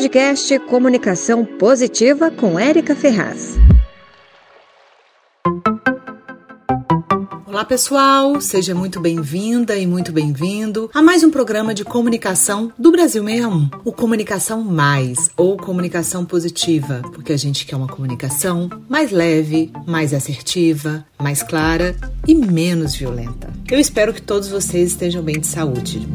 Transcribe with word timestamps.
podcast 0.00 0.58
Comunicação 0.60 1.44
Positiva 1.44 2.30
com 2.30 2.58
Érica 2.58 2.96
Ferraz. 2.96 3.58
Olá 7.46 7.66
pessoal, 7.66 8.40
seja 8.40 8.74
muito 8.74 8.98
bem-vinda 8.98 9.76
e 9.76 9.86
muito 9.86 10.10
bem-vindo 10.10 10.90
a 10.94 11.02
mais 11.02 11.22
um 11.22 11.30
programa 11.30 11.74
de 11.74 11.84
comunicação 11.84 12.72
do 12.78 12.90
Brasil 12.90 13.22
61, 13.22 13.68
o 13.84 13.92
Comunicação 13.92 14.64
Mais 14.64 15.28
ou 15.36 15.58
Comunicação 15.58 16.24
Positiva, 16.24 17.02
porque 17.12 17.34
a 17.34 17.38
gente 17.38 17.66
quer 17.66 17.76
uma 17.76 17.86
comunicação 17.86 18.70
mais 18.88 19.10
leve, 19.10 19.70
mais 19.86 20.14
assertiva, 20.14 21.04
mais 21.18 21.42
clara 21.42 21.94
e 22.26 22.34
menos 22.34 22.94
violenta. 22.94 23.52
Eu 23.70 23.78
espero 23.78 24.14
que 24.14 24.22
todos 24.22 24.48
vocês 24.48 24.92
estejam 24.92 25.22
bem 25.22 25.38
de 25.38 25.46
saúde. 25.46 26.08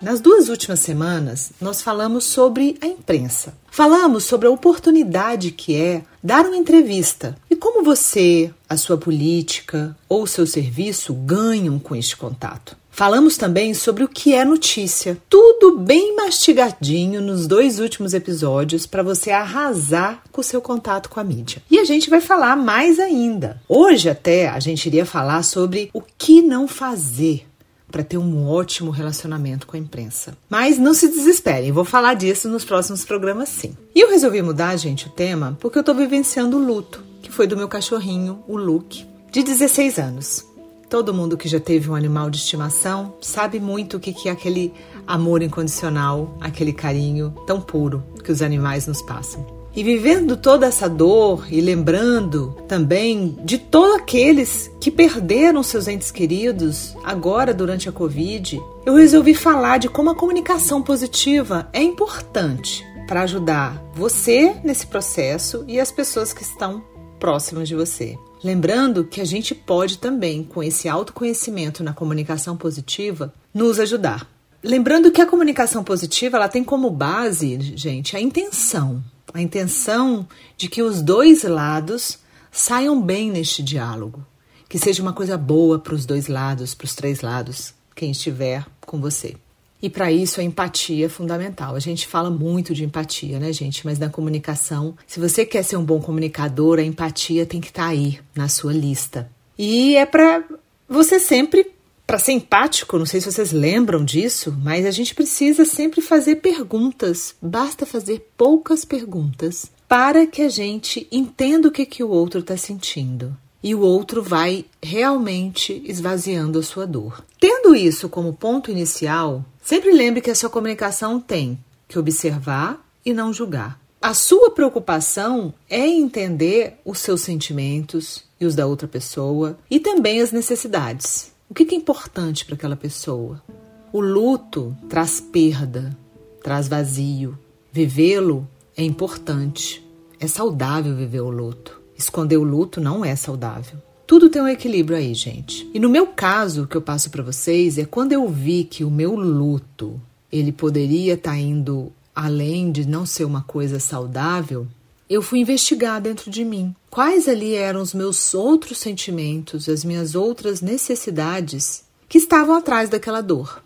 Nas 0.00 0.20
duas 0.20 0.48
últimas 0.48 0.78
semanas, 0.78 1.50
nós 1.60 1.82
falamos 1.82 2.22
sobre 2.22 2.78
a 2.80 2.86
imprensa. 2.86 3.52
Falamos 3.68 4.24
sobre 4.24 4.46
a 4.46 4.50
oportunidade 4.50 5.50
que 5.50 5.74
é 5.74 6.02
dar 6.22 6.46
uma 6.46 6.56
entrevista 6.56 7.36
e 7.50 7.56
como 7.56 7.82
você, 7.82 8.52
a 8.68 8.76
sua 8.76 8.96
política 8.96 9.96
ou 10.08 10.24
seu 10.24 10.46
serviço 10.46 11.12
ganham 11.12 11.80
com 11.80 11.96
este 11.96 12.16
contato. 12.16 12.76
Falamos 12.92 13.36
também 13.36 13.74
sobre 13.74 14.04
o 14.04 14.08
que 14.08 14.34
é 14.34 14.44
notícia. 14.44 15.18
Tudo 15.28 15.78
bem 15.78 16.14
mastigadinho 16.14 17.20
nos 17.20 17.48
dois 17.48 17.80
últimos 17.80 18.14
episódios 18.14 18.86
para 18.86 19.02
você 19.02 19.32
arrasar 19.32 20.22
com 20.30 20.40
o 20.40 20.44
seu 20.44 20.60
contato 20.60 21.08
com 21.08 21.18
a 21.18 21.24
mídia. 21.24 21.60
E 21.68 21.78
a 21.78 21.84
gente 21.84 22.08
vai 22.08 22.20
falar 22.20 22.56
mais 22.56 23.00
ainda. 23.00 23.60
Hoje 23.68 24.08
até 24.08 24.48
a 24.48 24.60
gente 24.60 24.86
iria 24.86 25.06
falar 25.06 25.42
sobre 25.42 25.90
o 25.92 26.00
que 26.00 26.40
não 26.40 26.68
fazer 26.68 27.47
para 27.90 28.04
ter 28.04 28.18
um 28.18 28.48
ótimo 28.48 28.90
relacionamento 28.90 29.66
com 29.66 29.76
a 29.76 29.80
imprensa. 29.80 30.36
Mas 30.48 30.78
não 30.78 30.94
se 30.94 31.08
desesperem, 31.08 31.72
vou 31.72 31.84
falar 31.84 32.14
disso 32.14 32.48
nos 32.48 32.64
próximos 32.64 33.04
programas 33.04 33.48
sim. 33.48 33.76
E 33.94 34.00
eu 34.00 34.10
resolvi 34.10 34.42
mudar, 34.42 34.76
gente, 34.76 35.06
o 35.06 35.10
tema 35.10 35.56
porque 35.60 35.78
eu 35.78 35.80
estou 35.80 35.94
vivenciando 35.94 36.56
o 36.56 36.64
luto, 36.64 37.02
que 37.22 37.32
foi 37.32 37.46
do 37.46 37.56
meu 37.56 37.68
cachorrinho, 37.68 38.42
o 38.46 38.56
Luke, 38.56 39.06
de 39.30 39.42
16 39.42 39.98
anos. 39.98 40.46
Todo 40.88 41.12
mundo 41.12 41.36
que 41.36 41.48
já 41.48 41.60
teve 41.60 41.90
um 41.90 41.94
animal 41.94 42.30
de 42.30 42.38
estimação 42.38 43.14
sabe 43.20 43.60
muito 43.60 43.98
o 43.98 44.00
que 44.00 44.28
é 44.28 44.32
aquele 44.32 44.72
amor 45.06 45.42
incondicional, 45.42 46.36
aquele 46.40 46.72
carinho 46.72 47.34
tão 47.46 47.60
puro 47.60 48.02
que 48.24 48.32
os 48.32 48.40
animais 48.40 48.86
nos 48.86 49.02
passam. 49.02 49.57
E 49.74 49.82
vivendo 49.82 50.36
toda 50.36 50.66
essa 50.66 50.88
dor 50.88 51.46
e 51.50 51.60
lembrando 51.60 52.56
também 52.66 53.38
de 53.44 53.58
todos 53.58 53.96
aqueles 53.96 54.70
que 54.80 54.90
perderam 54.90 55.62
seus 55.62 55.86
entes 55.86 56.10
queridos 56.10 56.96
agora 57.04 57.54
durante 57.54 57.88
a 57.88 57.92
Covid, 57.92 58.60
eu 58.84 58.94
resolvi 58.94 59.34
falar 59.34 59.78
de 59.78 59.88
como 59.88 60.10
a 60.10 60.16
comunicação 60.16 60.82
positiva 60.82 61.68
é 61.72 61.82
importante 61.82 62.84
para 63.06 63.22
ajudar 63.22 63.82
você 63.94 64.56
nesse 64.64 64.86
processo 64.86 65.64
e 65.68 65.78
as 65.78 65.92
pessoas 65.92 66.32
que 66.32 66.42
estão 66.42 66.82
próximas 67.20 67.68
de 67.68 67.74
você. 67.74 68.18
Lembrando 68.42 69.04
que 69.04 69.20
a 69.20 69.24
gente 69.24 69.54
pode 69.54 69.98
também, 69.98 70.44
com 70.44 70.62
esse 70.62 70.88
autoconhecimento 70.88 71.82
na 71.82 71.92
comunicação 71.92 72.56
positiva, 72.56 73.32
nos 73.52 73.80
ajudar. 73.80 74.26
Lembrando 74.62 75.10
que 75.10 75.20
a 75.20 75.26
comunicação 75.26 75.82
positiva 75.82 76.36
ela 76.36 76.48
tem 76.48 76.62
como 76.62 76.90
base, 76.90 77.58
gente, 77.76 78.16
a 78.16 78.20
intenção 78.20 79.02
a 79.32 79.40
intenção 79.40 80.26
de 80.56 80.68
que 80.68 80.82
os 80.82 81.02
dois 81.02 81.42
lados 81.42 82.18
saiam 82.50 83.00
bem 83.00 83.30
neste 83.30 83.62
diálogo, 83.62 84.24
que 84.68 84.78
seja 84.78 85.02
uma 85.02 85.12
coisa 85.12 85.36
boa 85.36 85.78
para 85.78 85.94
os 85.94 86.06
dois 86.06 86.28
lados, 86.28 86.74
para 86.74 86.84
os 86.84 86.94
três 86.94 87.20
lados, 87.20 87.74
quem 87.94 88.10
estiver 88.10 88.64
com 88.80 89.00
você. 89.00 89.36
E 89.80 89.88
para 89.88 90.10
isso 90.10 90.40
a 90.40 90.44
empatia 90.44 91.06
é 91.06 91.08
fundamental. 91.08 91.76
A 91.76 91.80
gente 91.80 92.06
fala 92.06 92.30
muito 92.30 92.74
de 92.74 92.84
empatia, 92.84 93.38
né, 93.38 93.52
gente? 93.52 93.86
Mas 93.86 93.98
na 93.98 94.08
comunicação, 94.08 94.96
se 95.06 95.20
você 95.20 95.46
quer 95.46 95.62
ser 95.62 95.76
um 95.76 95.84
bom 95.84 96.00
comunicador, 96.00 96.78
a 96.78 96.82
empatia 96.82 97.46
tem 97.46 97.60
que 97.60 97.68
estar 97.68 97.84
tá 97.84 97.88
aí 97.88 98.18
na 98.34 98.48
sua 98.48 98.72
lista. 98.72 99.30
E 99.56 99.94
é 99.96 100.04
para 100.04 100.44
você 100.88 101.20
sempre 101.20 101.70
para 102.08 102.18
ser 102.18 102.32
empático, 102.32 102.98
não 102.98 103.04
sei 103.04 103.20
se 103.20 103.30
vocês 103.30 103.52
lembram 103.52 104.02
disso, 104.02 104.56
mas 104.64 104.86
a 104.86 104.90
gente 104.90 105.14
precisa 105.14 105.66
sempre 105.66 106.00
fazer 106.00 106.36
perguntas. 106.36 107.34
Basta 107.40 107.84
fazer 107.84 108.32
poucas 108.34 108.82
perguntas 108.82 109.70
para 109.86 110.26
que 110.26 110.40
a 110.40 110.48
gente 110.48 111.06
entenda 111.12 111.68
o 111.68 111.70
que, 111.70 111.84
que 111.84 112.02
o 112.02 112.08
outro 112.08 112.40
está 112.40 112.56
sentindo. 112.56 113.36
E 113.62 113.74
o 113.74 113.80
outro 113.80 114.22
vai 114.22 114.64
realmente 114.82 115.82
esvaziando 115.84 116.58
a 116.58 116.62
sua 116.62 116.86
dor. 116.86 117.22
Tendo 117.38 117.76
isso 117.76 118.08
como 118.08 118.32
ponto 118.32 118.70
inicial, 118.70 119.44
sempre 119.62 119.92
lembre 119.92 120.22
que 120.22 120.30
a 120.30 120.34
sua 120.34 120.48
comunicação 120.48 121.20
tem 121.20 121.62
que 121.86 121.98
observar 121.98 122.82
e 123.04 123.12
não 123.12 123.34
julgar. 123.34 123.78
A 124.00 124.14
sua 124.14 124.50
preocupação 124.50 125.52
é 125.68 125.86
entender 125.86 126.80
os 126.86 127.00
seus 127.00 127.20
sentimentos 127.20 128.24
e 128.40 128.46
os 128.46 128.54
da 128.54 128.66
outra 128.66 128.88
pessoa 128.88 129.58
e 129.70 129.78
também 129.78 130.22
as 130.22 130.32
necessidades. 130.32 131.36
O 131.50 131.54
que 131.54 131.74
é 131.74 131.78
importante 131.78 132.44
para 132.44 132.56
aquela 132.56 132.76
pessoa? 132.76 133.42
O 133.90 134.00
luto 134.00 134.76
traz 134.86 135.18
perda, 135.18 135.96
traz 136.42 136.68
vazio. 136.68 137.38
Vivê-lo 137.72 138.46
é 138.76 138.84
importante. 138.84 139.82
É 140.20 140.26
saudável 140.26 140.94
viver 140.94 141.22
o 141.22 141.30
luto. 141.30 141.80
Esconder 141.96 142.36
o 142.36 142.44
luto 142.44 142.82
não 142.82 143.02
é 143.02 143.16
saudável. 143.16 143.78
Tudo 144.06 144.28
tem 144.28 144.42
um 144.42 144.48
equilíbrio 144.48 144.98
aí, 144.98 145.14
gente. 145.14 145.68
E 145.72 145.80
no 145.80 145.88
meu 145.88 146.08
caso, 146.08 146.64
o 146.64 146.66
que 146.66 146.76
eu 146.76 146.82
passo 146.82 147.08
para 147.08 147.22
vocês 147.22 147.78
é 147.78 147.86
quando 147.86 148.12
eu 148.12 148.28
vi 148.28 148.64
que 148.64 148.84
o 148.84 148.90
meu 148.90 149.14
luto, 149.14 149.98
ele 150.30 150.52
poderia 150.52 151.14
estar 151.14 151.30
tá 151.30 151.38
indo 151.38 151.90
além 152.14 152.70
de 152.70 152.86
não 152.86 153.06
ser 153.06 153.24
uma 153.24 153.42
coisa 153.42 153.80
saudável, 153.80 154.66
eu 155.08 155.22
fui 155.22 155.38
investigar 155.38 155.98
dentro 155.98 156.30
de 156.30 156.44
mim 156.44 156.74
quais 156.90 157.28
ali 157.28 157.54
eram 157.54 157.80
os 157.82 157.94
meus 157.94 158.34
outros 158.34 158.78
sentimentos, 158.78 159.68
as 159.68 159.84
minhas 159.84 160.14
outras 160.14 160.60
necessidades 160.60 161.84
que 162.08 162.18
estavam 162.18 162.56
atrás 162.56 162.88
daquela 162.88 163.20
dor. 163.20 163.62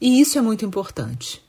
E 0.00 0.20
isso 0.20 0.38
é 0.38 0.40
muito 0.40 0.64
importante. 0.64 1.42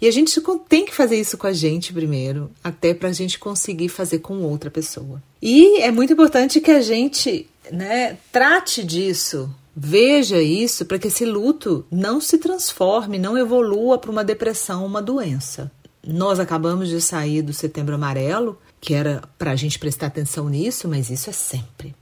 E 0.00 0.08
a 0.08 0.10
gente 0.10 0.40
tem 0.68 0.84
que 0.84 0.92
fazer 0.92 1.20
isso 1.20 1.38
com 1.38 1.46
a 1.46 1.52
gente 1.52 1.92
primeiro, 1.92 2.50
até 2.62 2.92
para 2.92 3.08
a 3.08 3.12
gente 3.12 3.38
conseguir 3.38 3.88
fazer 3.88 4.18
com 4.18 4.42
outra 4.42 4.68
pessoa. 4.68 5.22
E 5.40 5.80
é 5.80 5.92
muito 5.92 6.12
importante 6.12 6.60
que 6.60 6.72
a 6.72 6.80
gente 6.80 7.48
né, 7.70 8.18
trate 8.32 8.82
disso, 8.82 9.48
veja 9.76 10.42
isso, 10.42 10.84
para 10.86 10.98
que 10.98 11.06
esse 11.06 11.24
luto 11.24 11.86
não 11.88 12.20
se 12.20 12.36
transforme, 12.38 13.16
não 13.16 13.38
evolua 13.38 13.96
para 13.96 14.10
uma 14.10 14.24
depressão, 14.24 14.84
uma 14.84 15.00
doença. 15.00 15.70
Nós 16.04 16.40
acabamos 16.40 16.88
de 16.88 17.00
sair 17.00 17.40
do 17.40 17.52
Setembro 17.52 17.94
Amarelo, 17.94 18.58
que 18.82 18.94
era 18.94 19.22
para 19.38 19.52
a 19.52 19.56
gente 19.56 19.78
prestar 19.78 20.08
atenção 20.08 20.48
nisso, 20.48 20.88
mas 20.88 21.08
isso 21.08 21.30
é 21.30 21.32
sempre. 21.32 21.94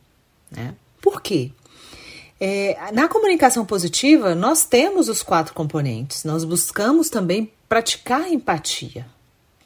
Né? 0.50 0.74
Por 0.98 1.20
quê? 1.20 1.52
É, 2.40 2.90
na 2.92 3.06
comunicação 3.06 3.66
positiva, 3.66 4.34
nós 4.34 4.64
temos 4.64 5.10
os 5.10 5.22
quatro 5.22 5.52
componentes. 5.52 6.24
Nós 6.24 6.42
buscamos 6.42 7.10
também 7.10 7.52
praticar 7.68 8.32
empatia. 8.32 9.06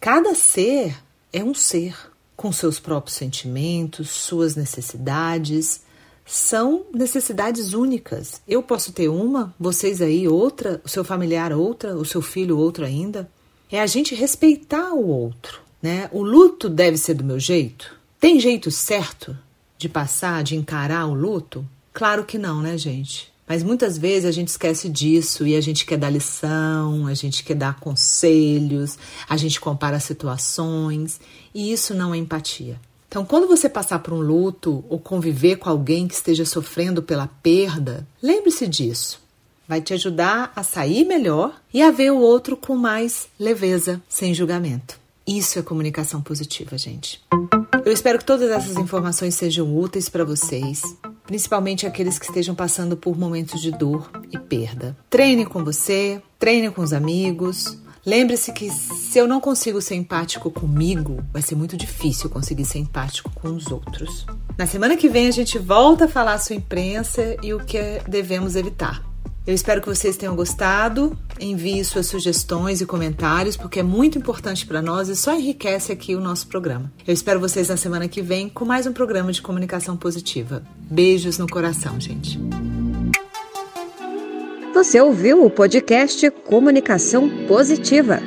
Cada 0.00 0.34
ser 0.34 1.00
é 1.32 1.42
um 1.44 1.54
ser 1.54 1.96
com 2.36 2.50
seus 2.50 2.80
próprios 2.80 3.16
sentimentos, 3.16 4.10
suas 4.10 4.56
necessidades. 4.56 5.82
São 6.26 6.84
necessidades 6.92 7.74
únicas. 7.74 8.42
Eu 8.48 8.60
posso 8.60 8.92
ter 8.92 9.08
uma, 9.08 9.54
vocês 9.58 10.02
aí 10.02 10.26
outra, 10.26 10.80
o 10.84 10.88
seu 10.88 11.04
familiar 11.04 11.52
outra, 11.52 11.96
o 11.96 12.04
seu 12.04 12.20
filho 12.20 12.58
outra 12.58 12.86
ainda 12.86 13.30
é 13.70 13.80
a 13.80 13.86
gente 13.86 14.14
respeitar 14.14 14.92
o 14.92 15.06
outro, 15.06 15.60
né? 15.84 16.08
O 16.12 16.22
luto 16.22 16.70
deve 16.70 16.96
ser 16.96 17.12
do 17.12 17.22
meu 17.22 17.38
jeito? 17.38 17.94
Tem 18.18 18.40
jeito 18.40 18.70
certo 18.70 19.36
de 19.76 19.86
passar, 19.86 20.42
de 20.42 20.56
encarar 20.56 21.06
o 21.06 21.12
luto? 21.12 21.62
Claro 21.92 22.24
que 22.24 22.38
não, 22.38 22.62
né, 22.62 22.78
gente? 22.78 23.30
Mas 23.46 23.62
muitas 23.62 23.98
vezes 23.98 24.24
a 24.24 24.32
gente 24.32 24.48
esquece 24.48 24.88
disso 24.88 25.46
e 25.46 25.54
a 25.54 25.60
gente 25.60 25.84
quer 25.84 25.98
dar 25.98 26.08
lição, 26.08 27.06
a 27.06 27.12
gente 27.12 27.44
quer 27.44 27.54
dar 27.54 27.78
conselhos, 27.78 28.98
a 29.28 29.36
gente 29.36 29.60
compara 29.60 30.00
situações 30.00 31.20
e 31.54 31.70
isso 31.70 31.92
não 31.92 32.14
é 32.14 32.16
empatia. 32.16 32.80
Então, 33.06 33.22
quando 33.22 33.46
você 33.46 33.68
passar 33.68 33.98
por 33.98 34.14
um 34.14 34.20
luto 34.20 34.82
ou 34.88 34.98
conviver 34.98 35.56
com 35.56 35.68
alguém 35.68 36.08
que 36.08 36.14
esteja 36.14 36.46
sofrendo 36.46 37.02
pela 37.02 37.26
perda, 37.26 38.08
lembre-se 38.22 38.66
disso. 38.66 39.20
Vai 39.68 39.82
te 39.82 39.92
ajudar 39.92 40.50
a 40.56 40.62
sair 40.62 41.04
melhor 41.04 41.60
e 41.74 41.82
a 41.82 41.90
ver 41.90 42.10
o 42.10 42.20
outro 42.20 42.56
com 42.56 42.74
mais 42.74 43.28
leveza, 43.38 44.02
sem 44.08 44.32
julgamento. 44.32 45.03
Isso 45.26 45.58
é 45.58 45.62
comunicação 45.62 46.20
positiva, 46.20 46.76
gente. 46.76 47.22
Eu 47.84 47.92
espero 47.92 48.18
que 48.18 48.24
todas 48.24 48.50
essas 48.50 48.76
informações 48.76 49.34
sejam 49.34 49.76
úteis 49.76 50.08
para 50.08 50.24
vocês, 50.24 50.82
principalmente 51.26 51.86
aqueles 51.86 52.18
que 52.18 52.26
estejam 52.26 52.54
passando 52.54 52.96
por 52.96 53.18
momentos 53.18 53.60
de 53.60 53.70
dor 53.70 54.10
e 54.30 54.38
perda. 54.38 54.96
Treine 55.08 55.46
com 55.46 55.64
você, 55.64 56.20
treine 56.38 56.70
com 56.70 56.82
os 56.82 56.92
amigos. 56.92 57.78
Lembre-se 58.04 58.52
que 58.52 58.70
se 58.70 59.18
eu 59.18 59.26
não 59.26 59.40
consigo 59.40 59.80
ser 59.80 59.94
empático 59.94 60.50
comigo, 60.50 61.24
vai 61.32 61.40
ser 61.40 61.54
muito 61.54 61.74
difícil 61.74 62.28
conseguir 62.28 62.66
ser 62.66 62.78
empático 62.78 63.30
com 63.34 63.48
os 63.48 63.70
outros. 63.70 64.26
Na 64.58 64.66
semana 64.66 64.94
que 64.94 65.08
vem 65.08 65.26
a 65.26 65.32
gente 65.32 65.58
volta 65.58 66.04
a 66.04 66.08
falar 66.08 66.38
sobre 66.38 66.56
imprensa 66.56 67.36
e 67.42 67.54
o 67.54 67.64
que 67.64 68.00
devemos 68.06 68.56
evitar. 68.56 69.13
Eu 69.46 69.54
espero 69.54 69.82
que 69.82 69.88
vocês 69.88 70.16
tenham 70.16 70.34
gostado. 70.34 71.16
Envie 71.38 71.84
suas 71.84 72.06
sugestões 72.06 72.80
e 72.80 72.86
comentários, 72.86 73.56
porque 73.56 73.80
é 73.80 73.82
muito 73.82 74.16
importante 74.16 74.66
para 74.66 74.80
nós 74.80 75.08
e 75.08 75.16
só 75.16 75.34
enriquece 75.34 75.92
aqui 75.92 76.14
o 76.14 76.20
nosso 76.20 76.46
programa. 76.46 76.90
Eu 77.06 77.12
espero 77.12 77.38
vocês 77.38 77.68
na 77.68 77.76
semana 77.76 78.08
que 78.08 78.22
vem 78.22 78.48
com 78.48 78.64
mais 78.64 78.86
um 78.86 78.92
programa 78.92 79.32
de 79.32 79.42
comunicação 79.42 79.96
positiva. 79.96 80.62
Beijos 80.90 81.36
no 81.36 81.46
coração, 81.46 82.00
gente. 82.00 82.40
Você 84.72 85.00
ouviu 85.00 85.44
o 85.44 85.50
podcast 85.50 86.30
Comunicação 86.30 87.28
Positiva 87.46 88.20